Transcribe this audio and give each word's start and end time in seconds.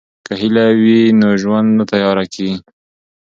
که 0.25 0.33
هیله 0.41 0.65
وي 0.81 1.01
نو 1.19 1.29
ژوند 1.41 1.69
نه 1.77 1.83
تیاره 1.91 2.25
کیږي. 2.33 2.57